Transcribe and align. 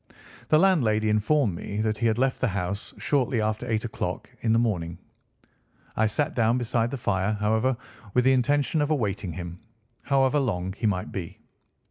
The 0.49 0.57
landlady 0.57 1.09
informed 1.09 1.53
me 1.53 1.79
that 1.81 1.99
he 1.99 2.07
had 2.07 2.17
left 2.17 2.41
the 2.41 2.47
house 2.47 2.91
shortly 2.97 3.39
after 3.39 3.69
eight 3.69 3.85
o'clock 3.85 4.31
in 4.41 4.51
the 4.51 4.57
morning. 4.57 4.97
I 5.95 6.07
sat 6.07 6.33
down 6.33 6.57
beside 6.57 6.89
the 6.89 6.97
fire, 6.97 7.33
however, 7.33 7.77
with 8.15 8.23
the 8.25 8.33
intention 8.33 8.81
of 8.81 8.89
awaiting 8.89 9.33
him, 9.33 9.59
however 10.01 10.39
long 10.39 10.73
he 10.73 10.87
might 10.87 11.11
be. 11.11 11.37